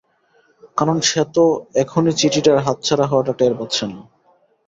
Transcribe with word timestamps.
কারণ 0.77 0.97
সে 1.01 1.21
তো 1.35 1.43
এখনই 1.75 2.13
চিঠিটার 2.19 2.57
হাতছাড়া 2.65 3.05
হওয়াটা 3.07 3.33
টের 3.39 3.53
পাচ্ছে 3.59 3.83
না। 3.87 3.99